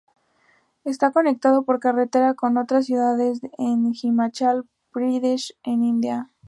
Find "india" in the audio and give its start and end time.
5.73-6.31